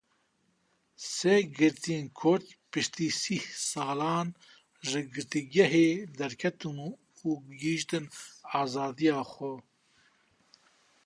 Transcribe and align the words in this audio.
Sê 1.13 1.35
girtiyên 1.57 2.05
Kurd 2.19 2.47
piştî 2.71 3.07
sih 3.21 3.45
salan 3.71 4.27
ji 4.87 5.01
girtîgehê 5.13 5.87
derketin 6.17 6.77
û 7.27 7.29
gihiştin 7.59 8.05
azadiya 8.59 9.21
xwe. 9.31 9.53